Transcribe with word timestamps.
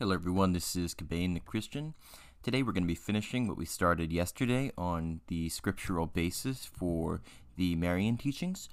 Hello, 0.00 0.14
everyone. 0.14 0.52
This 0.52 0.76
is 0.76 0.94
Cabane 0.94 1.34
the 1.34 1.40
Christian. 1.40 1.92
Today, 2.44 2.62
we're 2.62 2.70
going 2.70 2.84
to 2.84 2.86
be 2.86 2.94
finishing 2.94 3.48
what 3.48 3.56
we 3.56 3.64
started 3.64 4.12
yesterday 4.12 4.70
on 4.78 5.22
the 5.26 5.48
scriptural 5.48 6.06
basis 6.06 6.64
for 6.64 7.20
the 7.56 7.74
Marian 7.74 8.16
teachings. 8.16 8.68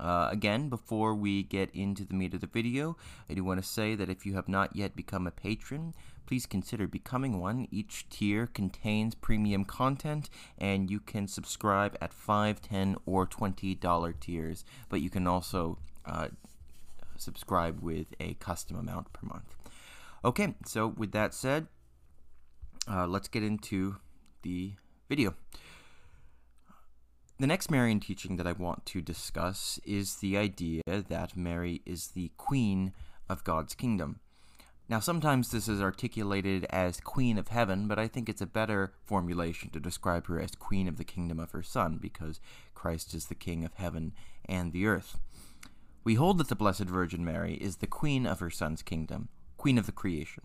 Uh, 0.00 0.30
again, 0.32 0.70
before 0.70 1.14
we 1.14 1.42
get 1.42 1.68
into 1.74 2.06
the 2.06 2.14
meat 2.14 2.32
of 2.32 2.40
the 2.40 2.46
video, 2.46 2.96
I 3.28 3.34
do 3.34 3.44
want 3.44 3.62
to 3.62 3.68
say 3.68 3.94
that 3.94 4.08
if 4.08 4.24
you 4.24 4.32
have 4.36 4.48
not 4.48 4.74
yet 4.74 4.96
become 4.96 5.26
a 5.26 5.30
patron, 5.30 5.92
please 6.24 6.46
consider 6.46 6.86
becoming 6.88 7.38
one. 7.38 7.68
Each 7.70 8.08
tier 8.08 8.46
contains 8.46 9.14
premium 9.14 9.66
content, 9.66 10.30
and 10.56 10.90
you 10.90 10.98
can 10.98 11.28
subscribe 11.28 11.98
at 12.00 12.10
$5, 12.10 12.56
10 12.58 12.96
or 13.04 13.26
$20 13.26 14.18
tiers, 14.18 14.64
but 14.88 15.02
you 15.02 15.10
can 15.10 15.26
also 15.26 15.76
uh, 16.06 16.28
subscribe 17.18 17.82
with 17.82 18.06
a 18.18 18.32
custom 18.40 18.78
amount 18.78 19.12
per 19.12 19.26
month. 19.26 19.59
Okay, 20.22 20.54
so 20.66 20.86
with 20.86 21.12
that 21.12 21.32
said, 21.32 21.66
uh, 22.86 23.06
let's 23.06 23.28
get 23.28 23.42
into 23.42 23.96
the 24.42 24.74
video. 25.08 25.34
The 27.38 27.46
next 27.46 27.70
Marian 27.70 28.00
teaching 28.00 28.36
that 28.36 28.46
I 28.46 28.52
want 28.52 28.84
to 28.86 29.00
discuss 29.00 29.80
is 29.82 30.16
the 30.16 30.36
idea 30.36 30.82
that 30.86 31.36
Mary 31.38 31.80
is 31.86 32.08
the 32.08 32.32
queen 32.36 32.92
of 33.30 33.44
God's 33.44 33.74
kingdom. 33.74 34.20
Now, 34.90 35.00
sometimes 35.00 35.50
this 35.50 35.68
is 35.68 35.80
articulated 35.80 36.66
as 36.68 37.00
Queen 37.00 37.38
of 37.38 37.48
Heaven, 37.48 37.86
but 37.88 37.98
I 37.98 38.08
think 38.08 38.28
it's 38.28 38.42
a 38.42 38.46
better 38.46 38.92
formulation 39.04 39.70
to 39.70 39.80
describe 39.80 40.26
her 40.26 40.40
as 40.40 40.50
Queen 40.50 40.88
of 40.88 40.98
the 40.98 41.04
kingdom 41.04 41.38
of 41.38 41.52
her 41.52 41.62
Son, 41.62 41.98
because 42.02 42.40
Christ 42.74 43.14
is 43.14 43.26
the 43.26 43.36
King 43.36 43.64
of 43.64 43.74
heaven 43.74 44.12
and 44.44 44.72
the 44.72 44.86
earth. 44.86 45.18
We 46.02 46.16
hold 46.16 46.38
that 46.38 46.48
the 46.48 46.56
Blessed 46.56 46.84
Virgin 46.84 47.24
Mary 47.24 47.54
is 47.54 47.76
the 47.76 47.86
Queen 47.86 48.26
of 48.26 48.40
her 48.40 48.50
Son's 48.50 48.82
kingdom, 48.82 49.28
queen 49.60 49.76
of 49.76 49.84
the 49.84 49.92
creation. 49.92 50.44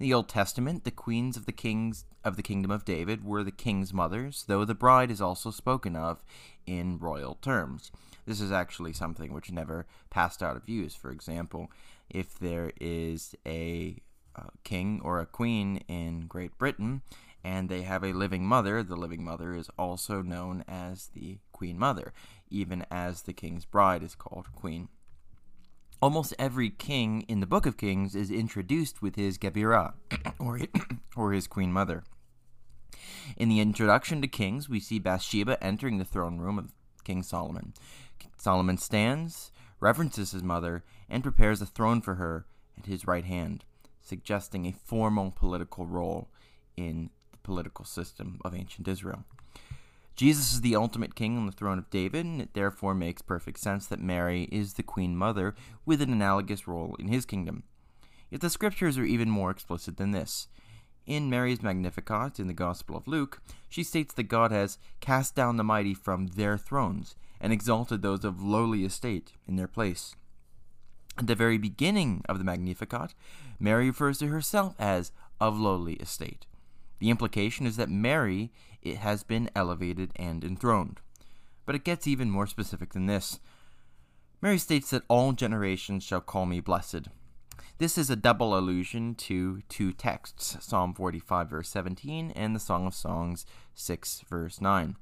In 0.00 0.06
the 0.06 0.12
Old 0.12 0.28
Testament, 0.28 0.82
the 0.82 0.90
queens 0.90 1.36
of 1.36 1.46
the 1.46 1.52
kings 1.52 2.04
of 2.24 2.34
the 2.34 2.42
kingdom 2.42 2.72
of 2.72 2.84
David 2.84 3.24
were 3.24 3.44
the 3.44 3.52
king's 3.52 3.94
mothers, 3.94 4.44
though 4.48 4.64
the 4.64 4.74
bride 4.74 5.12
is 5.12 5.20
also 5.20 5.52
spoken 5.52 5.94
of 5.94 6.24
in 6.66 6.98
royal 6.98 7.36
terms. 7.36 7.92
This 8.26 8.40
is 8.40 8.50
actually 8.50 8.92
something 8.92 9.32
which 9.32 9.52
never 9.52 9.86
passed 10.10 10.42
out 10.42 10.56
of 10.56 10.68
use. 10.68 10.96
For 10.96 11.12
example, 11.12 11.70
if 12.10 12.36
there 12.36 12.72
is 12.80 13.36
a 13.46 14.02
uh, 14.34 14.50
king 14.64 15.00
or 15.04 15.20
a 15.20 15.26
queen 15.26 15.84
in 15.86 16.26
Great 16.26 16.58
Britain 16.58 17.02
and 17.44 17.68
they 17.68 17.82
have 17.82 18.02
a 18.02 18.12
living 18.12 18.44
mother, 18.44 18.82
the 18.82 18.96
living 18.96 19.22
mother 19.22 19.54
is 19.54 19.70
also 19.78 20.22
known 20.22 20.64
as 20.66 21.10
the 21.14 21.38
queen 21.52 21.78
mother, 21.78 22.12
even 22.50 22.84
as 22.90 23.22
the 23.22 23.32
king's 23.32 23.64
bride 23.64 24.02
is 24.02 24.16
called 24.16 24.52
queen. 24.56 24.88
Almost 26.02 26.34
every 26.38 26.70
king 26.70 27.22
in 27.22 27.40
the 27.40 27.46
Book 27.46 27.66
of 27.66 27.76
Kings 27.76 28.14
is 28.14 28.30
introduced 28.30 29.00
with 29.00 29.16
his 29.16 29.38
Gebirah, 29.38 29.94
or, 30.38 30.60
or 31.16 31.32
his 31.32 31.46
queen 31.46 31.72
mother. 31.72 32.04
In 33.36 33.48
the 33.48 33.60
introduction 33.60 34.20
to 34.20 34.28
Kings, 34.28 34.68
we 34.68 34.80
see 34.80 34.98
Bathsheba 34.98 35.62
entering 35.62 35.98
the 35.98 36.04
throne 36.04 36.38
room 36.38 36.58
of 36.58 36.72
King 37.04 37.22
Solomon. 37.22 37.72
Solomon 38.36 38.76
stands, 38.76 39.50
reverences 39.80 40.32
his 40.32 40.42
mother, 40.42 40.84
and 41.08 41.22
prepares 41.22 41.62
a 41.62 41.66
throne 41.66 42.00
for 42.00 42.16
her 42.16 42.44
at 42.76 42.86
his 42.86 43.06
right 43.06 43.24
hand, 43.24 43.64
suggesting 44.00 44.66
a 44.66 44.72
formal 44.72 45.30
political 45.30 45.86
role 45.86 46.28
in 46.76 47.10
the 47.30 47.38
political 47.38 47.84
system 47.84 48.40
of 48.44 48.54
ancient 48.54 48.86
Israel. 48.88 49.24
Jesus 50.16 50.52
is 50.52 50.60
the 50.60 50.76
ultimate 50.76 51.16
king 51.16 51.36
on 51.36 51.46
the 51.46 51.52
throne 51.52 51.78
of 51.78 51.90
David, 51.90 52.24
and 52.24 52.40
it 52.40 52.54
therefore 52.54 52.94
makes 52.94 53.20
perfect 53.20 53.58
sense 53.58 53.86
that 53.86 54.00
Mary 54.00 54.48
is 54.52 54.74
the 54.74 54.82
queen 54.82 55.16
mother 55.16 55.54
with 55.84 56.00
an 56.00 56.12
analogous 56.12 56.68
role 56.68 56.94
in 56.98 57.08
his 57.08 57.26
kingdom. 57.26 57.64
Yet 58.30 58.40
the 58.40 58.50
scriptures 58.50 58.96
are 58.96 59.04
even 59.04 59.28
more 59.28 59.50
explicit 59.50 59.96
than 59.96 60.12
this. 60.12 60.48
In 61.06 61.28
Mary's 61.28 61.62
Magnificat 61.62 62.38
in 62.38 62.46
the 62.46 62.54
Gospel 62.54 62.96
of 62.96 63.08
Luke, 63.08 63.42
she 63.68 63.82
states 63.82 64.14
that 64.14 64.24
God 64.24 64.52
has 64.52 64.78
cast 65.00 65.34
down 65.34 65.56
the 65.56 65.64
mighty 65.64 65.94
from 65.94 66.28
their 66.28 66.56
thrones 66.56 67.16
and 67.40 67.52
exalted 67.52 68.00
those 68.00 68.24
of 68.24 68.42
lowly 68.42 68.84
estate 68.84 69.32
in 69.46 69.56
their 69.56 69.68
place. 69.68 70.14
At 71.18 71.26
the 71.26 71.34
very 71.34 71.58
beginning 71.58 72.22
of 72.28 72.38
the 72.38 72.44
Magnificat, 72.44 73.14
Mary 73.60 73.88
refers 73.88 74.18
to 74.18 74.28
herself 74.28 74.74
as 74.78 75.12
of 75.40 75.58
lowly 75.58 75.94
estate. 75.94 76.46
The 77.00 77.10
implication 77.10 77.66
is 77.66 77.76
that 77.76 77.90
Mary 77.90 78.50
it 78.84 78.98
has 78.98 79.22
been 79.22 79.50
elevated 79.56 80.12
and 80.16 80.44
enthroned. 80.44 81.00
But 81.66 81.74
it 81.74 81.84
gets 81.84 82.06
even 82.06 82.30
more 82.30 82.46
specific 82.46 82.92
than 82.92 83.06
this. 83.06 83.40
Mary 84.42 84.58
states 84.58 84.90
that 84.90 85.04
all 85.08 85.32
generations 85.32 86.04
shall 86.04 86.20
call 86.20 86.46
me 86.46 86.60
blessed. 86.60 87.08
This 87.78 87.98
is 87.98 88.10
a 88.10 88.16
double 88.16 88.56
allusion 88.56 89.14
to 89.16 89.62
two 89.68 89.92
texts, 89.92 90.56
Psalm 90.60 90.94
45 90.94 91.50
verse 91.50 91.68
17 91.70 92.30
and 92.32 92.54
the 92.54 92.60
Song 92.60 92.86
of 92.86 92.94
Songs 92.94 93.46
6 93.74 94.22
verse 94.28 94.60
9. 94.60 94.96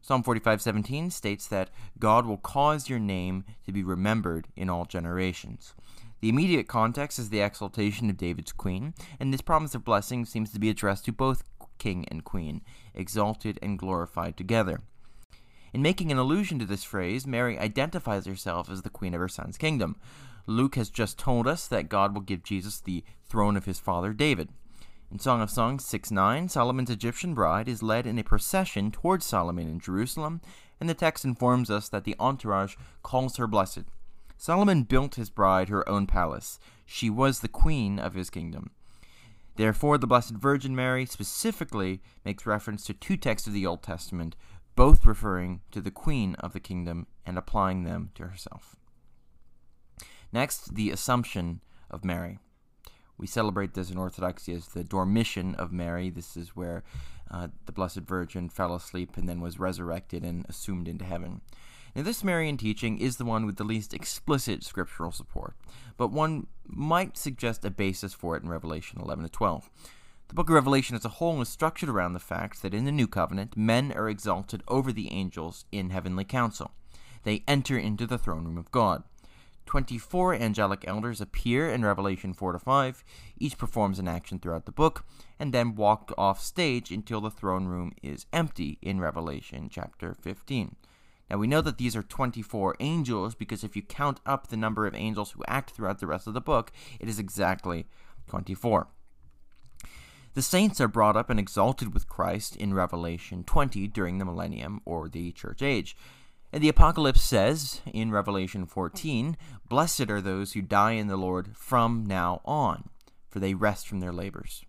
Psalm 0.00 0.22
45:17 0.22 1.10
states 1.10 1.46
that 1.48 1.70
God 1.98 2.26
will 2.26 2.36
cause 2.36 2.90
your 2.90 2.98
name 2.98 3.44
to 3.64 3.72
be 3.72 3.82
remembered 3.82 4.48
in 4.54 4.68
all 4.68 4.84
generations. 4.84 5.74
The 6.20 6.28
immediate 6.28 6.68
context 6.68 7.18
is 7.18 7.30
the 7.30 7.40
exaltation 7.40 8.08
of 8.08 8.16
David's 8.16 8.52
queen, 8.52 8.94
and 9.18 9.32
this 9.32 9.40
promise 9.40 9.74
of 9.74 9.84
blessing 9.84 10.24
seems 10.24 10.52
to 10.52 10.60
be 10.60 10.70
addressed 10.70 11.04
to 11.06 11.12
both 11.12 11.42
king 11.78 12.06
and 12.08 12.24
queen, 12.24 12.62
exalted 12.94 13.58
and 13.62 13.78
glorified 13.78 14.36
together. 14.36 14.80
In 15.72 15.82
making 15.82 16.12
an 16.12 16.18
allusion 16.18 16.58
to 16.60 16.64
this 16.64 16.84
phrase, 16.84 17.26
Mary 17.26 17.58
identifies 17.58 18.26
herself 18.26 18.70
as 18.70 18.82
the 18.82 18.90
queen 18.90 19.12
of 19.12 19.20
her 19.20 19.28
son's 19.28 19.58
kingdom. 19.58 19.96
Luke 20.46 20.76
has 20.76 20.88
just 20.88 21.18
told 21.18 21.48
us 21.48 21.66
that 21.66 21.88
God 21.88 22.14
will 22.14 22.22
give 22.22 22.42
Jesus 22.42 22.80
the 22.80 23.02
throne 23.24 23.56
of 23.56 23.64
his 23.64 23.80
father 23.80 24.12
David. 24.12 24.50
In 25.10 25.18
Song 25.18 25.40
of 25.40 25.50
Songs 25.50 25.84
6 25.84 26.10
9, 26.10 26.48
Solomon's 26.48 26.90
Egyptian 26.90 27.34
bride 27.34 27.68
is 27.68 27.82
led 27.82 28.06
in 28.06 28.18
a 28.18 28.24
procession 28.24 28.90
towards 28.90 29.24
Solomon 29.24 29.68
in 29.68 29.80
Jerusalem, 29.80 30.40
and 30.80 30.88
the 30.88 30.94
text 30.94 31.24
informs 31.24 31.70
us 31.70 31.88
that 31.88 32.04
the 32.04 32.16
entourage 32.18 32.76
calls 33.02 33.36
her 33.36 33.46
blessed. 33.46 33.84
Solomon 34.36 34.82
built 34.82 35.14
his 35.14 35.30
bride 35.30 35.68
her 35.68 35.88
own 35.88 36.06
palace. 36.06 36.58
She 36.84 37.08
was 37.08 37.40
the 37.40 37.48
queen 37.48 37.98
of 37.98 38.14
his 38.14 38.30
kingdom. 38.30 38.70
Therefore, 39.56 39.98
the 39.98 40.06
Blessed 40.06 40.32
Virgin 40.32 40.74
Mary 40.74 41.06
specifically 41.06 42.02
makes 42.24 42.46
reference 42.46 42.84
to 42.86 42.94
two 42.94 43.16
texts 43.16 43.46
of 43.46 43.54
the 43.54 43.66
Old 43.66 43.82
Testament, 43.82 44.34
both 44.74 45.06
referring 45.06 45.60
to 45.70 45.80
the 45.80 45.92
Queen 45.92 46.34
of 46.36 46.52
the 46.52 46.60
kingdom 46.60 47.06
and 47.24 47.38
applying 47.38 47.84
them 47.84 48.10
to 48.16 48.24
herself. 48.24 48.76
Next, 50.32 50.74
the 50.74 50.90
Assumption 50.90 51.60
of 51.90 52.04
Mary. 52.04 52.40
We 53.16 53.28
celebrate 53.28 53.74
this 53.74 53.90
in 53.90 53.98
Orthodoxy 53.98 54.52
as 54.52 54.66
the 54.66 54.82
Dormition 54.82 55.54
of 55.54 55.72
Mary. 55.72 56.10
This 56.10 56.36
is 56.36 56.56
where 56.56 56.82
uh, 57.30 57.48
the 57.66 57.72
Blessed 57.72 58.00
Virgin 58.00 58.48
fell 58.48 58.74
asleep 58.74 59.16
and 59.16 59.28
then 59.28 59.40
was 59.40 59.60
resurrected 59.60 60.24
and 60.24 60.44
assumed 60.48 60.88
into 60.88 61.04
heaven. 61.04 61.40
Now, 61.94 62.02
this 62.02 62.24
Marian 62.24 62.56
teaching 62.56 62.98
is 62.98 63.18
the 63.18 63.24
one 63.24 63.46
with 63.46 63.56
the 63.56 63.62
least 63.62 63.94
explicit 63.94 64.64
scriptural 64.64 65.12
support, 65.12 65.54
but 65.96 66.10
one 66.10 66.48
might 66.66 67.16
suggest 67.16 67.64
a 67.64 67.70
basis 67.70 68.12
for 68.12 68.36
it 68.36 68.42
in 68.42 68.48
Revelation 68.48 69.00
11 69.00 69.24
to 69.24 69.30
12. 69.30 69.70
The 70.26 70.34
book 70.34 70.48
of 70.48 70.54
Revelation 70.54 70.96
as 70.96 71.04
a 71.04 71.10
whole 71.10 71.40
is 71.40 71.48
structured 71.48 71.88
around 71.88 72.14
the 72.14 72.18
fact 72.18 72.62
that 72.62 72.74
in 72.74 72.84
the 72.84 72.90
New 72.90 73.06
Covenant, 73.06 73.56
men 73.56 73.92
are 73.92 74.08
exalted 74.08 74.64
over 74.66 74.90
the 74.90 75.12
angels 75.12 75.66
in 75.70 75.90
heavenly 75.90 76.24
council. 76.24 76.72
They 77.22 77.44
enter 77.46 77.78
into 77.78 78.08
the 78.08 78.18
throne 78.18 78.44
room 78.44 78.58
of 78.58 78.72
God. 78.72 79.04
24 79.66 80.34
angelic 80.34 80.84
elders 80.88 81.20
appear 81.20 81.70
in 81.70 81.84
Revelation 81.84 82.34
4 82.34 82.52
to 82.52 82.58
5. 82.58 83.04
Each 83.38 83.56
performs 83.56 84.00
an 84.00 84.08
action 84.08 84.40
throughout 84.40 84.66
the 84.66 84.72
book, 84.72 85.04
and 85.38 85.54
then 85.54 85.76
walk 85.76 86.12
off 86.18 86.40
stage 86.40 86.90
until 86.90 87.20
the 87.20 87.30
throne 87.30 87.66
room 87.66 87.92
is 88.02 88.26
empty 88.32 88.78
in 88.82 89.00
Revelation 89.00 89.68
chapter 89.70 90.12
15. 90.12 90.74
Now 91.30 91.38
we 91.38 91.46
know 91.46 91.60
that 91.60 91.78
these 91.78 91.96
are 91.96 92.02
24 92.02 92.76
angels 92.80 93.34
because 93.34 93.64
if 93.64 93.76
you 93.76 93.82
count 93.82 94.20
up 94.26 94.48
the 94.48 94.56
number 94.56 94.86
of 94.86 94.94
angels 94.94 95.32
who 95.32 95.44
act 95.48 95.70
throughout 95.70 96.00
the 96.00 96.06
rest 96.06 96.26
of 96.26 96.34
the 96.34 96.40
book, 96.40 96.72
it 97.00 97.08
is 97.08 97.18
exactly 97.18 97.86
24. 98.26 98.88
The 100.34 100.42
saints 100.42 100.80
are 100.80 100.88
brought 100.88 101.16
up 101.16 101.30
and 101.30 101.38
exalted 101.38 101.94
with 101.94 102.08
Christ 102.08 102.56
in 102.56 102.74
Revelation 102.74 103.44
20 103.44 103.86
during 103.88 104.18
the 104.18 104.24
millennium 104.24 104.80
or 104.84 105.08
the 105.08 105.30
church 105.30 105.62
age. 105.62 105.96
And 106.52 106.62
the 106.62 106.68
Apocalypse 106.68 107.22
says 107.22 107.80
in 107.92 108.10
Revelation 108.10 108.66
14, 108.66 109.36
Blessed 109.68 110.10
are 110.10 110.20
those 110.20 110.52
who 110.52 110.62
die 110.62 110.92
in 110.92 111.06
the 111.06 111.16
Lord 111.16 111.56
from 111.56 112.04
now 112.04 112.40
on, 112.44 112.90
for 113.28 113.38
they 113.40 113.54
rest 113.54 113.88
from 113.88 114.00
their 114.00 114.12
labors. 114.12 114.64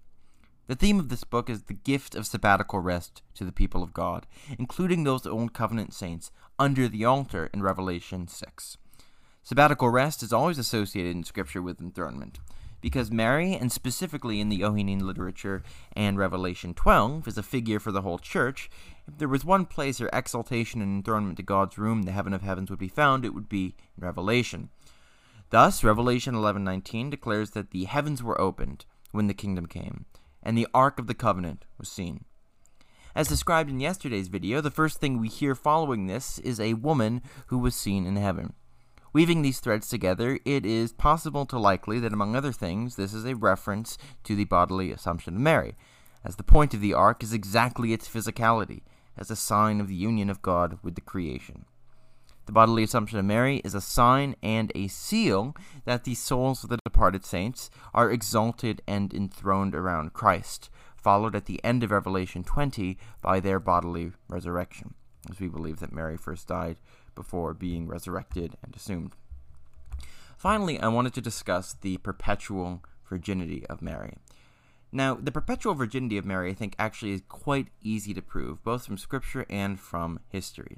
The 0.68 0.76
theme 0.76 1.00
of 1.00 1.10
this 1.10 1.24
book 1.24 1.48
is 1.48 1.64
the 1.64 1.76
gift 1.76 2.16
of 2.16 2.26
sabbatical 2.26 2.80
rest 2.80 3.22
to 3.36 3.44
the 3.46 3.52
people 3.52 3.84
of 3.84 3.94
God, 3.94 4.26
including 4.58 5.04
those 5.04 5.28
Old 5.28 5.54
Covenant 5.54 5.94
saints 5.94 6.32
under 6.58 6.88
the 6.88 7.06
altar 7.06 7.52
in 7.54 7.62
Revelation 7.62 8.28
6. 8.28 8.78
Sabbatical 9.44 9.90
rest 9.90 10.24
is 10.24 10.34
always 10.34 10.58
associated 10.58 11.16
in 11.16 11.24
Scripture 11.24 11.62
with 11.62 11.80
enthronement, 11.80 12.40
because 12.82 13.12
Mary, 13.12 13.54
and 13.54 13.72
specifically 13.72 14.42
in 14.42 14.50
the 14.50 14.58
Johannine 14.58 15.06
literature 15.06 15.62
and 15.96 16.18
Revelation 16.18 16.74
12, 16.74 17.28
is 17.28 17.38
a 17.38 17.44
figure 17.44 17.80
for 17.80 17.92
the 17.92 18.02
whole 18.02 18.18
church. 18.18 18.72
If 19.08 19.20
there 19.20 19.28
was 19.28 19.46
one 19.46 19.68
place 19.68 20.00
where 20.00 20.10
exaltation 20.12 20.82
and 20.82 20.96
enthronement 20.96 21.38
to 21.38 21.44
God's 21.44 21.78
room, 21.78 22.04
the 22.04 22.12
heaven 22.12 22.34
of 22.34 22.42
heavens, 22.42 22.72
would 22.72 22.80
be 22.80 22.88
found, 22.88 23.24
it 23.24 23.36
would 23.36 23.50
be 23.50 23.76
in 23.96 24.04
Revelation. 24.04 24.70
Thus, 25.52 25.84
Revelation 25.84 26.34
11:19 26.34 27.12
declares 27.12 27.52
that 27.52 27.70
the 27.70 27.84
heavens 27.84 28.24
were 28.24 28.42
opened 28.42 28.86
when 29.12 29.28
the 29.28 29.36
kingdom 29.36 29.68
came, 29.68 30.06
and 30.46 30.58
the 30.58 30.68
Ark 30.74 31.00
of 31.00 31.08
the 31.08 31.14
Covenant 31.14 31.66
was 31.78 31.90
seen. 31.90 32.24
As 33.16 33.28
described 33.28 33.70
in 33.70 33.80
yesterday's 33.80 34.28
video, 34.28 34.62
the 34.62 34.70
first 34.70 35.00
thing 35.00 35.20
we 35.20 35.28
hear 35.28 35.56
following 35.56 36.06
this 36.06 36.38
is 36.40 36.60
a 36.60 36.76
woman 36.76 37.22
who 37.48 37.58
was 37.58 37.76
seen 37.76 38.06
in 38.06 38.16
heaven. 38.16 38.54
Weaving 39.14 39.42
these 39.42 39.62
threads 39.62 39.88
together, 39.88 40.40
it 40.44 40.66
is 40.66 40.92
possible 40.92 41.46
to 41.46 41.58
likely 41.58 42.00
that, 42.00 42.12
among 42.12 42.36
other 42.36 42.52
things, 42.52 42.98
this 42.98 43.14
is 43.14 43.26
a 43.26 43.36
reference 43.36 43.98
to 44.26 44.36
the 44.36 44.44
bodily 44.44 44.92
Assumption 44.92 45.36
of 45.36 45.42
Mary, 45.42 45.76
as 46.26 46.36
the 46.36 46.44
point 46.44 46.74
of 46.74 46.82
the 46.82 46.94
ark 46.94 47.24
is 47.24 47.32
exactly 47.32 47.94
its 47.94 48.10
physicality, 48.10 48.82
as 49.18 49.32
a 49.32 49.36
sign 49.38 49.80
of 49.80 49.88
the 49.88 49.96
union 49.96 50.30
of 50.30 50.42
God 50.42 50.78
with 50.84 50.96
the 50.96 51.02
creation. 51.02 51.66
The 52.46 52.52
bodily 52.52 52.84
Assumption 52.84 53.18
of 53.18 53.26
Mary 53.26 53.58
is 53.64 53.74
a 53.74 53.82
sign 53.82 54.36
and 54.44 54.72
a 54.76 54.88
seal 54.88 55.56
that 55.86 56.04
the 56.04 56.14
souls 56.14 56.64
of 56.64 56.70
the 56.70 56.78
departed 56.86 57.26
saints 57.26 57.72
are 57.92 58.12
exalted 58.12 58.84
and 58.88 59.12
enthroned 59.14 59.74
around 59.74 60.14
Christ, 60.14 60.70
followed 60.96 61.36
at 61.36 61.46
the 61.46 61.64
end 61.64 61.84
of 61.84 61.90
Revelation 61.90 62.44
20 62.44 63.00
by 63.22 63.40
their 63.40 63.60
bodily 63.60 64.12
resurrection, 64.28 64.94
as 65.30 65.40
we 65.40 65.48
believe 65.48 65.80
that 65.80 65.92
Mary 65.92 66.18
first 66.18 66.48
died 66.48 66.78
before 67.16 67.56
being 67.56 67.88
resurrected 67.88 68.56
and 68.62 68.76
assumed. 68.76 69.14
Finally, 70.38 70.80
I 70.80 70.88
wanted 70.90 71.16
to 71.16 71.22
discuss 71.22 71.74
the 71.74 71.98
perpetual 71.98 72.84
virginity 73.10 73.66
of 73.68 73.82
Mary. 73.82 74.18
Now, 74.92 75.16
the 75.16 75.32
perpetual 75.32 75.74
virginity 75.74 76.18
of 76.18 76.26
Mary, 76.26 76.52
I 76.52 76.54
think, 76.54 76.76
actually 76.78 77.14
is 77.14 77.22
quite 77.28 77.70
easy 77.82 78.14
to 78.14 78.22
prove, 78.22 78.64
both 78.64 78.86
from 78.86 78.98
Scripture 78.98 79.48
and 79.50 79.80
from 79.80 80.20
history. 80.30 80.78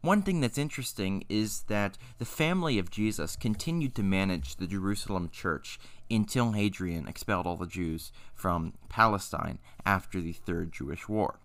One 0.00 0.22
thing 0.22 0.40
that's 0.40 0.58
interesting 0.58 1.24
is 1.28 1.62
that 1.62 1.98
the 2.18 2.24
family 2.24 2.78
of 2.78 2.90
Jesus 2.90 3.34
continued 3.34 3.96
to 3.96 4.04
manage 4.04 4.56
the 4.56 4.68
Jerusalem 4.68 5.28
church 5.28 5.78
until 6.08 6.52
Hadrian 6.52 7.08
expelled 7.08 7.46
all 7.46 7.56
the 7.56 7.66
Jews 7.66 8.12
from 8.32 8.74
Palestine 8.88 9.58
after 9.84 10.20
the 10.20 10.32
Third 10.32 10.72
Jewish 10.72 11.08
War. 11.08 11.40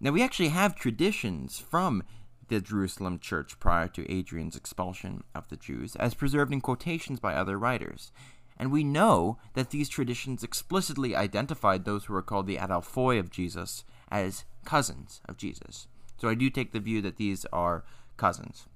Now, 0.00 0.12
we 0.12 0.22
actually 0.22 0.48
have 0.48 0.76
traditions 0.76 1.58
from 1.58 2.02
the 2.48 2.60
Jerusalem 2.60 3.18
church 3.18 3.60
prior 3.60 3.88
to 3.88 4.02
Hadrian's 4.04 4.56
expulsion 4.56 5.22
of 5.34 5.48
the 5.48 5.56
Jews, 5.56 5.94
as 5.96 6.14
preserved 6.14 6.54
in 6.54 6.62
quotations 6.62 7.20
by 7.20 7.34
other 7.34 7.58
writers. 7.58 8.12
And 8.56 8.72
we 8.72 8.82
know 8.82 9.38
that 9.52 9.70
these 9.70 9.90
traditions 9.90 10.42
explicitly 10.42 11.14
identified 11.14 11.84
those 11.84 12.06
who 12.06 12.14
were 12.14 12.22
called 12.22 12.46
the 12.46 12.56
Adelphoi 12.56 13.18
of 13.18 13.30
Jesus 13.30 13.84
as 14.10 14.44
cousins 14.64 15.20
of 15.28 15.36
Jesus. 15.36 15.86
So 16.18 16.28
I 16.28 16.34
do 16.34 16.50
take 16.50 16.72
the 16.72 16.80
view 16.80 17.00
that 17.02 17.16
these 17.16 17.46
are 17.52 17.84
cousins. 18.16 18.66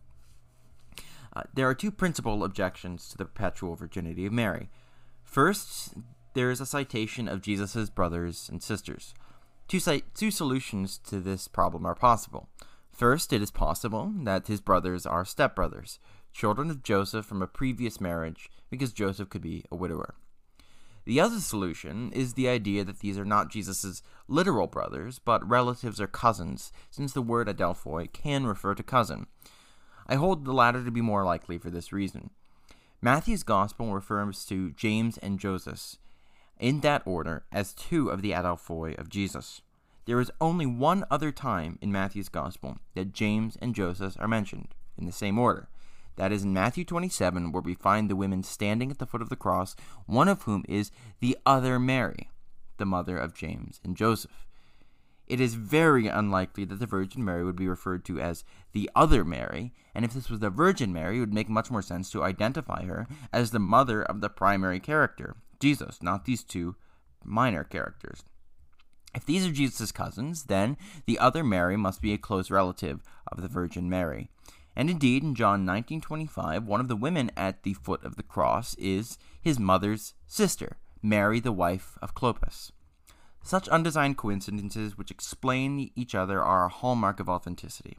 Uh, 1.34 1.42
there 1.54 1.68
are 1.68 1.74
two 1.74 1.90
principal 1.90 2.44
objections 2.44 3.08
to 3.08 3.18
the 3.18 3.24
perpetual 3.24 3.74
virginity 3.74 4.26
of 4.26 4.32
Mary. 4.32 4.68
First, 5.24 5.94
there 6.34 6.50
is 6.50 6.60
a 6.60 6.66
citation 6.66 7.28
of 7.28 7.42
Jesus' 7.42 7.90
brothers 7.90 8.48
and 8.50 8.62
sisters. 8.62 9.14
Two, 9.66 9.80
two 10.14 10.30
solutions 10.30 10.98
to 10.98 11.20
this 11.20 11.48
problem 11.48 11.86
are 11.86 11.94
possible. 11.94 12.48
First, 12.90 13.32
it 13.32 13.40
is 13.40 13.50
possible 13.50 14.12
that 14.24 14.46
his 14.46 14.60
brothers 14.60 15.06
are 15.06 15.24
stepbrothers, 15.24 15.98
children 16.32 16.70
of 16.70 16.82
Joseph 16.82 17.24
from 17.24 17.40
a 17.40 17.46
previous 17.46 18.00
marriage, 18.00 18.50
because 18.70 18.92
Joseph 18.92 19.30
could 19.30 19.42
be 19.42 19.64
a 19.70 19.76
widower. 19.76 20.14
The 21.04 21.20
other 21.20 21.40
solution 21.40 22.12
is 22.12 22.34
the 22.34 22.48
idea 22.48 22.84
that 22.84 23.00
these 23.00 23.18
are 23.18 23.24
not 23.24 23.50
Jesus' 23.50 24.02
literal 24.28 24.68
brothers, 24.68 25.18
but 25.18 25.48
relatives 25.48 26.00
or 26.00 26.06
cousins, 26.06 26.72
since 26.90 27.12
the 27.12 27.22
word 27.22 27.48
adelphoi 27.48 28.12
can 28.12 28.46
refer 28.46 28.74
to 28.74 28.82
cousin. 28.82 29.26
I 30.06 30.14
hold 30.14 30.44
the 30.44 30.52
latter 30.52 30.84
to 30.84 30.90
be 30.90 31.00
more 31.00 31.24
likely 31.24 31.58
for 31.58 31.70
this 31.70 31.92
reason. 31.92 32.30
Matthew's 33.00 33.42
Gospel 33.42 33.92
refers 33.92 34.44
to 34.46 34.70
James 34.70 35.18
and 35.18 35.40
Joseph, 35.40 35.96
in 36.60 36.80
that 36.80 37.02
order, 37.04 37.44
as 37.50 37.74
two 37.74 38.08
of 38.08 38.22
the 38.22 38.30
adelphoi 38.30 38.96
of 38.96 39.08
Jesus. 39.08 39.60
There 40.04 40.20
is 40.20 40.30
only 40.40 40.66
one 40.66 41.04
other 41.10 41.32
time 41.32 41.78
in 41.80 41.90
Matthew's 41.90 42.28
Gospel 42.28 42.78
that 42.94 43.12
James 43.12 43.56
and 43.60 43.74
Joseph 43.74 44.16
are 44.20 44.28
mentioned, 44.28 44.74
in 44.96 45.06
the 45.06 45.12
same 45.12 45.38
order. 45.38 45.68
That 46.16 46.32
is 46.32 46.42
in 46.42 46.52
Matthew 46.52 46.84
27, 46.84 47.52
where 47.52 47.62
we 47.62 47.74
find 47.74 48.08
the 48.08 48.16
women 48.16 48.42
standing 48.42 48.90
at 48.90 48.98
the 48.98 49.06
foot 49.06 49.22
of 49.22 49.28
the 49.28 49.36
cross, 49.36 49.74
one 50.06 50.28
of 50.28 50.42
whom 50.42 50.64
is 50.68 50.90
the 51.20 51.36
other 51.46 51.78
Mary, 51.78 52.30
the 52.76 52.86
mother 52.86 53.16
of 53.16 53.34
James 53.34 53.80
and 53.82 53.96
Joseph. 53.96 54.46
It 55.26 55.40
is 55.40 55.54
very 55.54 56.08
unlikely 56.08 56.64
that 56.66 56.78
the 56.78 56.86
Virgin 56.86 57.24
Mary 57.24 57.44
would 57.44 57.56
be 57.56 57.68
referred 57.68 58.04
to 58.04 58.20
as 58.20 58.44
the 58.72 58.90
other 58.94 59.24
Mary, 59.24 59.72
and 59.94 60.04
if 60.04 60.12
this 60.12 60.28
was 60.28 60.40
the 60.40 60.50
Virgin 60.50 60.92
Mary, 60.92 61.16
it 61.16 61.20
would 61.20 61.32
make 61.32 61.48
much 61.48 61.70
more 61.70 61.80
sense 61.80 62.10
to 62.10 62.22
identify 62.22 62.84
her 62.84 63.06
as 63.32 63.50
the 63.50 63.58
mother 63.58 64.02
of 64.02 64.20
the 64.20 64.28
primary 64.28 64.80
character, 64.80 65.36
Jesus, 65.60 66.02
not 66.02 66.24
these 66.24 66.42
two 66.42 66.76
minor 67.24 67.64
characters. 67.64 68.24
If 69.14 69.24
these 69.24 69.46
are 69.46 69.52
Jesus' 69.52 69.92
cousins, 69.92 70.44
then 70.44 70.76
the 71.06 71.18
other 71.18 71.44
Mary 71.44 71.76
must 71.76 72.02
be 72.02 72.12
a 72.12 72.18
close 72.18 72.50
relative 72.50 73.02
of 73.26 73.40
the 73.40 73.48
Virgin 73.48 73.88
Mary. 73.88 74.30
And 74.74 74.88
indeed, 74.88 75.22
in 75.22 75.34
John 75.34 75.66
19:25, 75.66 76.64
one 76.64 76.80
of 76.80 76.88
the 76.88 76.96
women 76.96 77.30
at 77.36 77.62
the 77.62 77.74
foot 77.74 78.02
of 78.04 78.16
the 78.16 78.22
cross 78.22 78.74
is 78.74 79.18
his 79.40 79.58
mother's 79.58 80.14
sister, 80.26 80.78
Mary, 81.02 81.40
the 81.40 81.52
wife 81.52 81.98
of 82.00 82.14
Clopas. 82.14 82.72
Such 83.42 83.68
undesigned 83.68 84.16
coincidences 84.16 84.96
which 84.96 85.10
explain 85.10 85.90
each 85.94 86.14
other 86.14 86.42
are 86.42 86.66
a 86.66 86.70
hallmark 86.70 87.20
of 87.20 87.28
authenticity. 87.28 87.98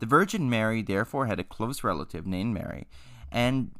The 0.00 0.06
Virgin 0.06 0.50
Mary 0.50 0.82
therefore 0.82 1.26
had 1.26 1.40
a 1.40 1.44
close 1.44 1.84
relative 1.84 2.26
named 2.26 2.52
Mary, 2.52 2.86
and 3.30 3.70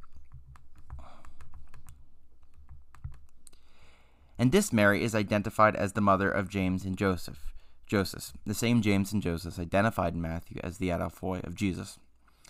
and 4.39 4.51
this 4.51 4.73
Mary 4.73 5.03
is 5.03 5.15
identified 5.15 5.77
as 5.77 5.93
the 5.93 6.01
mother 6.01 6.31
of 6.31 6.49
James 6.49 6.85
and 6.85 6.97
Joseph. 6.97 7.53
Joseph, 7.87 8.33
the 8.47 8.55
same 8.55 8.81
James 8.83 9.13
and 9.13 9.23
Joseph 9.23 9.59
identified 9.59 10.15
in 10.15 10.23
Matthew 10.23 10.61
as 10.65 10.79
the 10.79 10.89
Adelphoi 10.89 11.45
of 11.45 11.55
Jesus. 11.55 11.99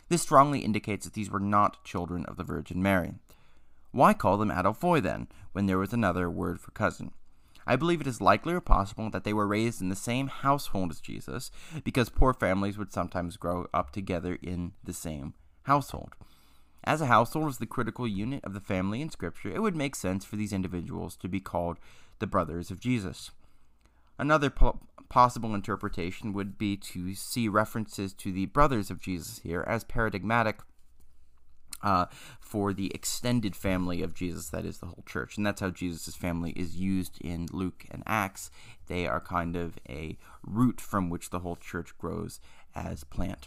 This 0.09 0.23
strongly 0.23 0.61
indicates 0.61 1.05
that 1.05 1.15
these 1.15 1.31
were 1.31 1.41
not 1.41 1.85
children 1.85 2.25
of 2.27 2.37
the 2.37 2.45
Virgin 2.45 2.83
Mary. 2.83 3.15
Why 3.93 4.12
call 4.12 4.37
them 4.37 4.51
Adelphoi 4.51 5.03
then, 5.03 5.29
when 5.53 5.67
there 5.67 5.79
was 5.79 5.93
another 5.93 6.29
word 6.29 6.61
for 6.61 6.71
cousin? 6.73 7.12
I 7.67 7.77
believe 7.77 8.01
it 8.01 8.06
is 8.06 8.21
likely 8.21 8.53
or 8.53 8.61
possible 8.61 9.09
that 9.11 9.25
they 9.25 9.33
were 9.33 9.47
raised 9.47 9.81
in 9.81 9.89
the 9.89 9.97
same 9.97 10.27
household 10.27 10.91
as 10.91 11.01
Jesus, 11.01 11.51
because 11.83 12.11
poor 12.11 12.35
families 12.35 12.77
would 12.77 12.93
sometimes 12.93 13.37
grow 13.37 13.67
up 13.73 13.91
together 13.91 14.39
in 14.43 14.73
the 14.83 14.93
same 14.93 15.35
household. 15.62 16.11
As 16.83 17.01
a 17.01 17.06
household 17.06 17.49
is 17.49 17.59
the 17.59 17.67
critical 17.67 18.06
unit 18.06 18.45
of 18.45 18.53
the 18.53 18.61
family 18.61 19.01
in 19.01 19.09
Scripture, 19.09 19.49
it 19.49 19.62
would 19.62 19.77
make 19.77 19.97
sense 19.97 20.25
for 20.25 20.37
these 20.37 20.53
individuals 20.53 21.17
to 21.17 21.29
be 21.29 21.41
called 21.41 21.79
the 22.19 22.27
brothers 22.27 22.70
of 22.70 22.81
Jesus. 22.81 23.31
Another 24.19 24.51
po- 24.51 24.81
possible 25.15 25.55
interpretation 25.55 26.33
would 26.33 26.59
be 26.59 26.77
to 26.77 27.15
see 27.15 27.47
references 27.47 28.13
to 28.13 28.33
the 28.33 28.47
brothers 28.47 28.91
of 28.91 29.01
Jesus 29.01 29.39
here 29.44 29.65
as 29.65 29.85
paradigmatic 29.85 30.59
uh, 31.85 32.06
for 32.41 32.73
the 32.73 32.91
extended 32.93 33.55
family 33.55 34.03
of 34.03 34.13
Jesus, 34.13 34.49
that 34.49 34.65
is 34.65 34.79
the 34.79 34.87
whole 34.87 35.05
church. 35.06 35.37
And 35.37 35.47
that's 35.47 35.61
how 35.61 35.71
Jesus' 35.71 36.17
family 36.17 36.51
is 36.56 36.75
used 36.75 37.21
in 37.21 37.47
Luke 37.53 37.85
and 37.93 38.03
Acts. 38.09 38.51
They 38.89 39.06
are 39.06 39.21
kind 39.21 39.55
of 39.55 39.79
a 39.89 40.19
root 40.43 40.81
from 40.81 41.11
which 41.11 41.31
the 41.31 41.39
whole 41.39 41.55
church 41.55 41.97
grows 41.97 42.41
as 42.75 43.05
plant. 43.05 43.47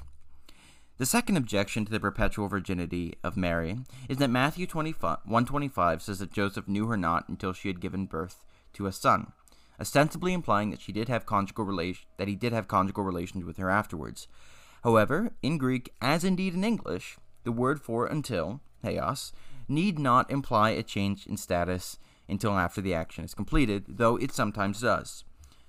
The 1.00 1.06
second 1.06 1.36
objection 1.36 1.84
to 1.84 1.92
the 1.92 2.00
perpetual 2.00 2.48
virginity 2.48 3.16
of 3.26 3.36
Mary 3.36 3.80
is 4.08 4.20
that 4.20 4.30
Matthew 4.30 4.68
125 4.68 6.02
says 6.02 6.20
that 6.20 6.32
Joseph 6.32 6.70
knew 6.70 6.88
her 6.88 6.96
not 6.96 7.28
until 7.28 7.52
she 7.52 7.68
had 7.68 7.82
given 7.82 8.06
birth 8.06 8.46
to 8.72 8.88
a 8.88 8.94
son, 8.94 9.34
ostensibly 9.80 10.34
implying 10.34 10.70
that 10.72 10.82
she 10.82 10.92
did 10.92 11.08
have 11.10 11.26
conjugal 11.26 11.66
relation 11.66 12.06
that 12.18 12.28
he 12.28 12.36
did 12.36 12.54
have 12.54 12.68
conjugal 12.68 13.04
relations 13.04 13.46
with 13.46 13.58
her 13.58 13.70
afterwards. 13.70 14.28
However, 14.84 15.32
in 15.42 15.58
Greek, 15.58 15.94
as 16.02 16.24
indeed 16.24 16.54
in 16.54 16.64
English, 16.64 17.18
the 17.44 17.52
word 17.52 17.82
for 17.82 18.06
until, 18.06 18.62
theos, 18.84 19.34
need 19.68 20.00
not 20.00 20.32
imply 20.32 20.72
a 20.72 20.84
change 20.84 21.28
in 21.28 21.38
status 21.38 21.98
until 22.30 22.58
after 22.58 22.82
the 22.82 22.94
action 22.94 23.24
is 23.24 23.34
completed, 23.34 23.86
though 23.88 24.18
it 24.18 24.32
sometimes 24.32 24.82
does. 24.82 25.24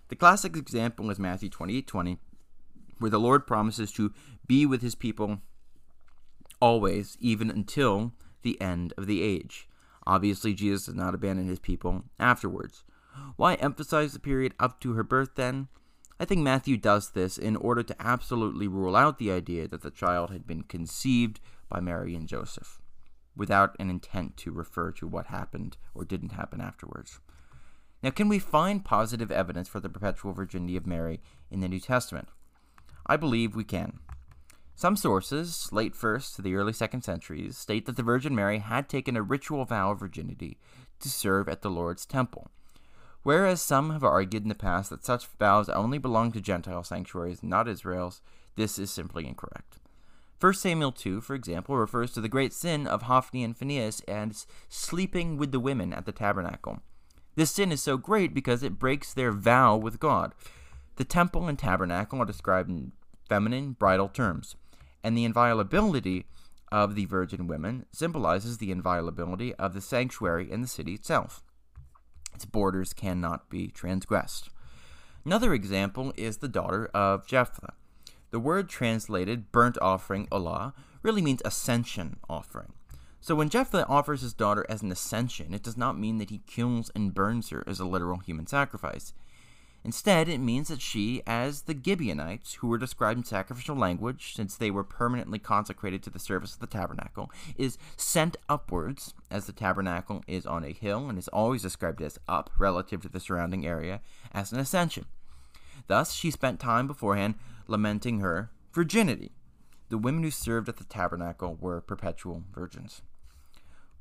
The 0.09 0.17
classic 0.17 0.57
example 0.57 1.11
is 1.11 1.19
Matthew 1.19 1.50
28:20, 1.50 2.19
where 2.99 3.11
the 3.11 3.21
Lord 3.21 3.47
promises 3.47 3.93
to 3.93 4.12
be 4.47 4.67
with 4.67 4.83
his 4.83 4.95
people 4.95 5.41
always, 6.61 7.17
even 7.21 7.50
until 7.50 8.12
the 8.43 8.61
end 8.61 8.93
of 8.97 9.07
the 9.07 9.23
age. 9.23 9.69
Obviously, 10.07 10.55
Jesus 10.55 10.87
does 10.87 10.95
not 10.95 11.15
abandon 11.15 11.47
his 11.47 11.59
people 11.59 12.05
afterwards. 12.19 12.85
Why 13.37 13.54
emphasize 13.54 14.12
the 14.12 14.18
period 14.18 14.54
up 14.58 14.80
to 14.80 14.94
her 14.94 15.02
birth 15.02 15.37
then? 15.37 15.68
I 16.20 16.25
think 16.25 16.40
Matthew 16.40 16.76
does 16.76 17.10
this 17.10 17.38
in 17.38 17.54
order 17.56 17.82
to 17.84 17.96
absolutely 18.00 18.66
rule 18.66 18.96
out 18.96 19.18
the 19.18 19.30
idea 19.30 19.68
that 19.68 19.82
the 19.82 19.90
child 19.90 20.30
had 20.30 20.46
been 20.46 20.64
conceived 20.64 21.40
by 21.68 21.80
Mary 21.80 22.14
and 22.14 22.26
Joseph, 22.26 22.80
without 23.37 23.76
an 23.78 23.88
intent 23.88 24.37
to 24.38 24.50
refer 24.50 24.90
to 24.92 25.06
what 25.06 25.26
happened 25.26 25.76
or 25.94 26.04
didn't 26.04 26.32
happen 26.32 26.60
afterwards. 26.60 27.20
Now, 28.02 28.10
can 28.10 28.28
we 28.28 28.38
find 28.38 28.84
positive 28.84 29.30
evidence 29.30 29.68
for 29.68 29.80
the 29.80 29.88
perpetual 29.88 30.32
virginity 30.32 30.76
of 30.76 30.87
Mary 30.87 31.20
in 31.50 31.60
the 31.60 31.68
New 31.68 31.80
Testament? 31.80 32.28
I 33.06 33.16
believe 33.16 33.54
we 33.54 33.64
can. 33.64 34.00
Some 34.75 34.96
sources, 34.96 35.70
late 35.72 35.94
1st 35.94 36.37
to 36.37 36.42
the 36.42 36.54
early 36.54 36.72
2nd 36.72 37.02
centuries, 37.02 37.58
state 37.58 37.87
that 37.87 37.96
the 37.96 38.02
Virgin 38.02 38.34
Mary 38.34 38.58
had 38.58 38.88
taken 38.88 39.16
a 39.16 39.22
ritual 39.22 39.64
vow 39.64 39.92
of 39.92 40.00
virginity 40.00 40.58
to 41.00 41.08
serve 41.08 41.48
at 41.48 41.62
the 41.62 41.70
Lord's 41.70 42.06
temple. 42.06 42.50
Whereas 43.28 43.61
some 43.61 43.90
have 43.90 44.02
argued 44.02 44.44
in 44.44 44.49
the 44.49 44.54
past 44.54 44.88
that 44.88 45.04
such 45.04 45.26
vows 45.38 45.68
only 45.68 45.99
belong 45.99 46.32
to 46.32 46.40
Gentile 46.40 46.82
sanctuaries, 46.82 47.42
not 47.42 47.68
Israel's, 47.68 48.23
this 48.56 48.78
is 48.78 48.90
simply 48.90 49.26
incorrect. 49.26 49.80
1 50.40 50.54
Samuel 50.54 50.92
2, 50.92 51.20
for 51.20 51.35
example, 51.35 51.76
refers 51.76 52.12
to 52.12 52.23
the 52.23 52.30
great 52.30 52.54
sin 52.54 52.87
of 52.87 53.02
Hophni 53.02 53.44
and 53.44 53.54
Phinehas 53.54 54.00
and 54.08 54.35
sleeping 54.70 55.37
with 55.37 55.52
the 55.52 55.61
women 55.61 55.92
at 55.92 56.06
the 56.06 56.11
tabernacle. 56.11 56.80
This 57.35 57.50
sin 57.50 57.70
is 57.70 57.82
so 57.82 57.99
great 57.99 58.32
because 58.32 58.62
it 58.62 58.78
breaks 58.78 59.12
their 59.12 59.32
vow 59.32 59.76
with 59.76 60.00
God. 60.00 60.32
The 60.97 61.04
temple 61.04 61.49
and 61.49 61.58
tabernacle 61.58 62.23
are 62.23 62.25
described 62.25 62.70
in 62.70 62.92
feminine, 63.28 63.73
bridal 63.73 64.08
terms, 64.08 64.56
and 65.04 65.14
the 65.14 65.26
inviolability 65.26 66.25
of 66.73 66.94
the 66.94 67.04
virgin 67.04 67.47
women 67.47 67.85
symbolizes 67.92 68.56
the 68.56 68.70
inviolability 68.70 69.54
of 69.56 69.75
the 69.75 69.82
sanctuary 69.82 70.50
in 70.50 70.62
the 70.62 70.66
city 70.66 70.94
itself. 70.94 71.42
Its 72.35 72.44
borders 72.44 72.92
cannot 72.92 73.49
be 73.49 73.68
transgressed. 73.68 74.50
Another 75.25 75.52
example 75.52 76.12
is 76.16 76.38
the 76.38 76.49
daughter 76.49 76.90
of 76.94 77.26
Jephthah. 77.26 77.75
The 78.30 78.40
word 78.40 78.68
translated 78.68 79.52
burnt 79.52 79.78
offering, 79.80 80.26
olah, 80.28 80.73
really 81.02 81.23
means 81.23 81.42
ascension 81.44 82.18
offering. 82.28 82.73
So 83.20 83.35
when 83.35 83.49
Jephthah 83.49 83.87
offers 83.87 84.20
his 84.20 84.32
daughter 84.32 84.64
as 84.68 84.82
an 84.82 84.92
ascension, 84.92 85.52
it 85.52 85.62
does 85.62 85.76
not 85.76 85.99
mean 85.99 86.18
that 86.18 86.30
he 86.30 86.42
kills 86.47 86.90
and 86.94 87.14
burns 87.14 87.50
her 87.50 87.64
as 87.66 87.80
a 87.80 87.85
literal 87.85 88.18
human 88.18 88.47
sacrifice. 88.47 89.12
Instead, 89.88 90.28
it 90.28 90.37
means 90.37 90.68
that 90.68 90.83
she, 90.83 91.23
as 91.26 91.62
the 91.62 91.75
Gibeonites, 91.75 92.57
who 92.57 92.68
were 92.68 92.76
described 92.76 93.16
in 93.16 93.25
sacrificial 93.25 93.75
language 93.75 94.35
since 94.35 94.54
they 94.54 94.71
were 94.71 94.85
permanently 94.85 95.38
consecrated 95.38 96.02
to 96.02 96.11
the 96.11 96.18
service 96.18 96.52
of 96.52 96.61
the 96.61 96.66
tabernacle, 96.66 97.30
is 97.57 97.78
sent 97.97 98.37
upwards, 98.50 99.14
as 99.30 99.47
the 99.47 99.52
tabernacle 99.54 100.23
is 100.26 100.45
on 100.45 100.62
a 100.62 100.75
hill 100.75 101.09
and 101.09 101.18
is 101.18 101.28
always 101.28 101.62
described 101.62 102.02
as 102.02 102.18
up 102.28 102.50
relative 102.59 103.00
to 103.00 103.09
the 103.09 103.18
surrounding 103.18 103.64
area, 103.66 104.02
as 104.30 104.52
an 104.52 104.61
ascension. 104.61 105.07
Thus, 105.87 106.12
she 106.12 106.30
spent 106.30 106.61
time 106.61 106.87
beforehand 106.87 107.37
lamenting 107.66 108.21
her 108.21 108.50
virginity. 108.75 109.33
The 109.88 109.97
women 109.97 110.23
who 110.23 110.30
served 110.30 110.68
at 110.68 110.76
the 110.76 110.85
tabernacle 110.85 111.57
were 111.59 111.80
perpetual 111.80 112.45
virgins. 112.52 113.00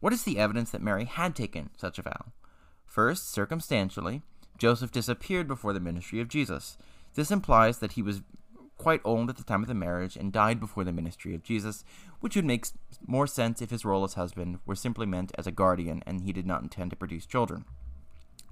What 0.01 0.12
is 0.12 0.24
the 0.24 0.38
evidence 0.38 0.70
that 0.72 0.82
Mary 0.82 1.06
had 1.06 1.34
taken 1.34 1.70
such 1.77 1.98
a 1.98 2.01
vow? 2.01 2.34
First, 2.86 3.32
circumstantially, 3.32 4.22
Joseph 4.58 4.92
disappeared 4.92 5.48
before 5.48 5.74
the 5.74 5.80
ministry 5.80 6.20
of 6.20 6.28
Jesus. 6.28 6.78
This 7.16 7.32
implies 7.32 7.80
that 7.80 7.94
he 7.94 8.02
was 8.02 8.22
quite 8.78 9.02
old 9.04 9.30
at 9.30 9.38
the 9.38 9.44
time 9.44 9.62
of 9.62 9.68
the 9.68 9.74
marriage 9.74 10.16
and 10.16 10.32
died 10.32 10.60
before 10.60 10.84
the 10.84 10.92
ministry 10.92 11.34
of 11.34 11.44
Jesus, 11.44 11.84
which 12.20 12.36
would 12.36 12.46
make 12.46 12.68
more 13.06 13.28
sense 13.28 13.62
if 13.62 13.72
his 13.72 13.86
role 13.86 14.04
as 14.04 14.14
husband 14.14 14.60
were 14.66 14.76
simply 14.76 15.06
meant 15.06 15.32
as 15.38 15.48
a 15.48 15.52
guardian 15.52 16.04
and 16.06 16.22
he 16.22 16.32
did 16.32 16.46
not 16.46 16.62
intend 16.62 16.92
to 16.92 16.96
produce 16.96 17.26
children. 17.26 17.66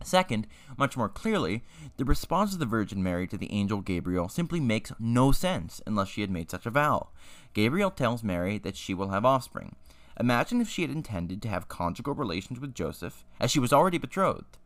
Second, 0.04 0.46
much 0.78 0.98
more 0.98 1.08
clearly, 1.10 1.64
the 1.98 2.06
response 2.06 2.54
of 2.54 2.60
the 2.60 2.66
Virgin 2.66 3.02
Mary 3.02 3.28
to 3.28 3.38
the 3.38 3.52
angel 3.52 3.82
Gabriel 3.82 4.28
simply 4.28 4.60
makes 4.60 4.92
no 5.00 5.32
sense 5.32 5.82
unless 5.88 6.10
she 6.10 6.22
had 6.22 6.30
made 6.30 6.52
such 6.52 6.66
a 6.66 6.72
vow. 6.72 7.10
Gabriel 7.54 7.92
tells 7.92 8.24
Mary 8.24 8.58
that 8.58 8.76
she 8.76 8.94
will 8.94 9.10
have 9.10 9.26
offspring. 9.26 9.76
Imagine 10.20 10.62
if 10.62 10.70
she 10.70 10.82
had 10.82 10.92
intended 10.92 11.42
to 11.42 11.50
have 11.50 11.68
conjugal 11.68 12.14
relations 12.14 12.60
with 12.60 12.76
Joseph, 12.76 13.24
as 13.40 13.52
she 13.52 13.60
was 13.60 13.74
already 13.74 13.98
betrothed. 13.98 14.58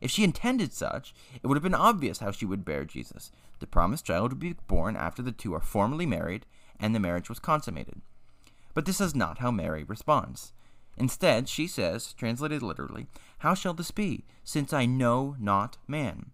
If 0.00 0.10
she 0.10 0.24
intended 0.24 0.72
such, 0.72 1.14
it 1.42 1.46
would 1.46 1.56
have 1.56 1.62
been 1.62 1.74
obvious 1.74 2.18
how 2.18 2.30
she 2.30 2.46
would 2.46 2.64
bear 2.64 2.84
Jesus. 2.84 3.30
The 3.58 3.66
promised 3.66 4.06
child 4.06 4.32
would 4.32 4.38
be 4.38 4.54
born 4.66 4.96
after 4.96 5.22
the 5.22 5.32
two 5.32 5.54
are 5.54 5.60
formally 5.60 6.06
married 6.06 6.46
and 6.78 6.94
the 6.94 7.00
marriage 7.00 7.28
was 7.28 7.38
consummated. 7.38 8.00
But 8.72 8.86
this 8.86 9.00
is 9.00 9.14
not 9.14 9.38
how 9.38 9.50
Mary 9.50 9.84
responds. 9.84 10.52
Instead, 10.96 11.48
she 11.48 11.66
says, 11.66 12.12
translated 12.14 12.62
literally, 12.62 13.06
How 13.38 13.54
shall 13.54 13.74
this 13.74 13.90
be, 13.90 14.24
since 14.44 14.72
I 14.72 14.86
know 14.86 15.36
not 15.38 15.76
man? 15.86 16.30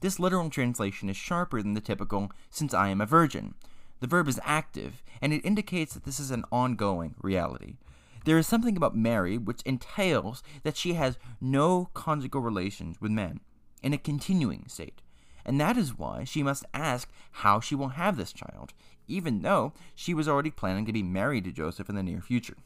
This 0.00 0.18
literal 0.18 0.50
translation 0.50 1.08
is 1.08 1.16
sharper 1.16 1.62
than 1.62 1.74
the 1.74 1.80
typical, 1.80 2.30
since 2.50 2.74
I 2.74 2.88
am 2.88 3.00
a 3.00 3.06
virgin. 3.06 3.54
The 4.00 4.06
verb 4.06 4.28
is 4.28 4.40
active, 4.44 5.02
and 5.22 5.32
it 5.32 5.44
indicates 5.44 5.94
that 5.94 6.04
this 6.04 6.20
is 6.20 6.30
an 6.30 6.44
ongoing 6.52 7.14
reality. 7.22 7.76
There 8.24 8.38
is 8.38 8.46
something 8.46 8.76
about 8.76 8.96
Mary 8.96 9.38
which 9.38 9.62
entails 9.62 10.42
that 10.62 10.76
she 10.76 10.94
has 10.94 11.18
no 11.40 11.90
conjugal 11.94 12.40
relations 12.40 13.00
with 13.00 13.10
men, 13.10 13.40
in 13.82 13.92
a 13.92 13.98
continuing 13.98 14.66
state. 14.66 15.02
And 15.44 15.60
that 15.60 15.76
is 15.76 15.98
why 15.98 16.24
she 16.24 16.42
must 16.42 16.64
ask 16.72 17.10
how 17.32 17.60
she 17.60 17.74
will 17.74 17.90
have 17.90 18.16
this 18.16 18.32
child, 18.32 18.72
even 19.06 19.42
though 19.42 19.74
she 19.94 20.14
was 20.14 20.26
already 20.26 20.50
planning 20.50 20.86
to 20.86 20.92
be 20.92 21.02
married 21.02 21.44
to 21.44 21.52
Joseph 21.52 21.90
in 21.90 21.94
the 21.94 22.02
near 22.02 22.22
future. 22.22 22.56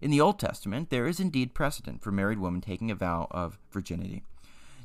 In 0.00 0.10
the 0.10 0.20
Old 0.20 0.38
Testament, 0.38 0.88
there 0.88 1.06
is 1.06 1.20
indeed 1.20 1.54
precedent 1.54 2.02
for 2.02 2.10
married 2.10 2.38
women 2.38 2.62
taking 2.62 2.90
a 2.90 2.94
vow 2.94 3.28
of 3.30 3.58
virginity. 3.70 4.24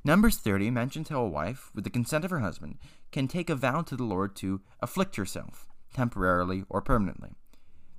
Numbers 0.03 0.38
30 0.38 0.70
mentions 0.70 1.10
how 1.10 1.22
a 1.22 1.27
wife, 1.27 1.72
with 1.74 1.86
the 1.86 1.89
consent 1.89 2.25
of 2.25 2.32
her 2.32 2.39
husband, 2.39 2.77
can 3.12 3.27
take 3.27 3.50
a 3.50 3.56
vow 3.56 3.82
to 3.82 3.96
the 3.96 4.03
Lord 4.03 4.36
to 4.36 4.62
afflict 4.82 5.15
herself, 5.15 5.67
temporarily 5.94 6.65
or 6.70 6.82
permanently. 6.82 7.32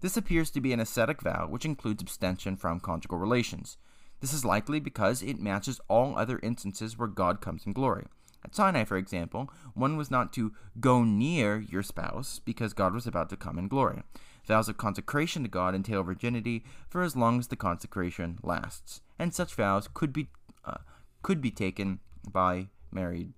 This 0.01 0.17
appears 0.17 0.51
to 0.51 0.61
be 0.61 0.73
an 0.73 0.81
ascetic 0.81 1.23
vow 1.23 1.47
which 1.49 1.65
includes 1.65 2.03
abstention 2.03 2.57
from 2.57 2.81
conjugal 2.81 3.19
relations. 3.19 3.77
This 4.21 4.33
is 4.33 4.45
likely 4.45 4.81
because 4.81 5.23
it 5.23 5.41
matches 5.41 5.81
all 5.89 6.17
other 6.17 6.41
instances 6.43 6.99
where 6.99 7.09
God 7.09 7.41
comes 7.41 7.67
in 7.67 7.73
glory. 7.73 8.07
At 8.45 8.55
Sinai, 8.55 8.85
for 8.85 8.97
example, 8.97 9.51
one 9.75 9.97
was 9.97 10.11
not 10.11 10.33
to 10.35 10.53
go 10.81 11.03
near 11.03 11.59
your 11.59 11.83
spouse 11.83 12.41
because 12.45 12.73
God 12.73 12.95
was 12.95 13.07
about 13.07 13.29
to 13.31 13.37
come 13.37 13.59
in 13.59 13.69
glory. 13.69 14.03
Vows 14.47 14.69
of 14.69 14.77
consecration 14.77 15.43
to 15.43 15.49
God 15.49 15.75
entail 15.75 16.03
virginity 16.03 16.65
for 16.89 17.03
as 17.03 17.17
long 17.17 17.39
as 17.39 17.49
the 17.49 17.57
consecration 17.57 18.39
lasts, 18.43 19.03
and 19.19 19.35
such 19.35 19.55
vows 19.55 19.89
could 19.93 20.13
be 20.13 20.29
uh, 20.65 20.79
could 21.23 21.41
be 21.41 21.51
taken 21.51 22.01
by 22.33 22.69
married 22.91 23.33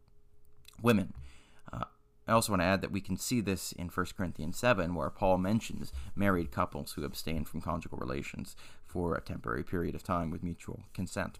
women. 0.82 1.14
I 2.26 2.32
also 2.32 2.52
want 2.52 2.62
to 2.62 2.66
add 2.66 2.80
that 2.82 2.92
we 2.92 3.00
can 3.00 3.16
see 3.16 3.40
this 3.40 3.72
in 3.72 3.88
1 3.88 4.06
Corinthians 4.16 4.56
7, 4.58 4.94
where 4.94 5.10
Paul 5.10 5.38
mentions 5.38 5.92
married 6.14 6.52
couples 6.52 6.92
who 6.92 7.04
abstain 7.04 7.44
from 7.44 7.60
conjugal 7.60 7.98
relations 7.98 8.54
for 8.86 9.14
a 9.14 9.20
temporary 9.20 9.64
period 9.64 9.94
of 9.94 10.02
time 10.02 10.30
with 10.30 10.42
mutual 10.42 10.84
consent. 10.94 11.38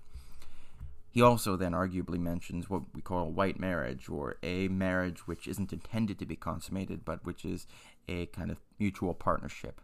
He 1.13 1.21
also 1.21 1.57
then 1.57 1.73
arguably 1.73 2.21
mentions 2.21 2.71
what 2.71 2.83
we 2.95 3.03
call 3.03 3.31
white 3.31 3.59
marriage, 3.59 4.09
or 4.09 4.37
a 4.43 4.69
marriage 4.69 5.27
which 5.27 5.49
isn't 5.49 5.73
intended 5.73 6.19
to 6.19 6.27
be 6.27 6.37
consummated, 6.37 7.05
but 7.05 7.25
which 7.25 7.45
is 7.45 7.67
a 8.09 8.27
kind 8.27 8.51
of 8.51 8.61
mutual 8.79 9.15
partnership. 9.15 9.81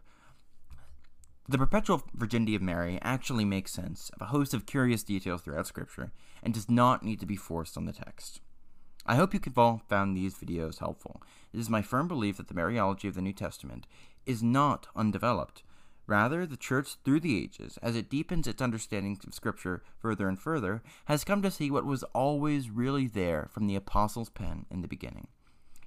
The 1.49 1.57
perpetual 1.57 2.03
virginity 2.13 2.55
of 2.55 2.61
Mary 2.61 2.99
actually 3.01 3.45
makes 3.45 3.71
sense 3.71 4.09
of 4.13 4.21
a 4.21 4.31
host 4.31 4.53
of 4.53 4.65
curious 4.65 5.03
details 5.03 5.41
throughout 5.41 5.67
Scripture 5.67 6.11
and 6.43 6.53
does 6.53 6.69
not 6.69 7.03
need 7.03 7.19
to 7.21 7.25
be 7.25 7.37
forced 7.37 7.77
on 7.77 7.85
the 7.85 7.93
text. 7.93 8.41
I 9.09 9.15
hope 9.15 9.33
you 9.33 9.39
have 9.41 9.57
all 9.57 9.81
found 9.87 10.17
these 10.17 10.35
videos 10.35 10.79
helpful. 10.79 11.21
It 11.53 11.59
is 11.59 11.69
my 11.69 11.81
firm 11.81 12.09
belief 12.09 12.37
that 12.37 12.49
the 12.49 12.53
Mariology 12.53 13.07
of 13.07 13.15
the 13.15 13.21
New 13.21 13.31
Testament 13.31 13.87
is 14.25 14.43
not 14.43 14.87
undeveloped. 14.97 15.63
Rather, 16.07 16.45
the 16.45 16.57
Church 16.57 16.95
through 17.05 17.21
the 17.21 17.41
ages, 17.41 17.79
as 17.81 17.95
it 17.95 18.09
deepens 18.09 18.47
its 18.47 18.61
understanding 18.61 19.17
of 19.25 19.33
Scripture 19.33 19.81
further 19.97 20.27
and 20.27 20.37
further, 20.37 20.83
has 21.05 21.23
come 21.23 21.41
to 21.41 21.51
see 21.51 21.71
what 21.71 21.85
was 21.85 22.03
always 22.13 22.69
really 22.69 23.07
there 23.07 23.47
from 23.49 23.67
the 23.67 23.75
Apostles' 23.75 24.29
pen 24.29 24.65
in 24.69 24.81
the 24.81 24.89
beginning. 24.89 25.27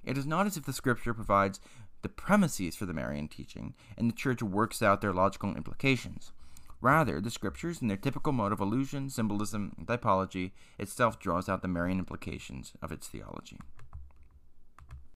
It 0.03 0.17
is 0.17 0.25
not 0.25 0.47
as 0.47 0.57
if 0.57 0.65
the 0.65 0.73
Scripture 0.73 1.13
provides 1.13 1.59
the 2.01 2.09
premises 2.09 2.75
for 2.75 2.87
the 2.87 2.93
Marian 2.93 3.27
teaching, 3.27 3.75
and 3.97 4.09
the 4.09 4.15
Church 4.15 4.41
works 4.41 4.81
out 4.81 5.01
their 5.01 5.13
logical 5.13 5.55
implications. 5.55 6.33
Rather, 6.81 7.21
the 7.21 7.29
scriptures, 7.29 7.81
in 7.81 7.87
their 7.87 7.97
typical 7.97 8.33
mode 8.33 8.51
of 8.51 8.59
allusion, 8.59 9.09
symbolism, 9.09 9.73
and 9.77 9.85
typology, 9.85 10.51
itself 10.79 11.19
draws 11.19 11.47
out 11.47 11.61
the 11.61 11.67
Marian 11.67 11.99
implications 11.99 12.73
of 12.81 12.91
its 12.91 13.07
theology. 13.07 13.59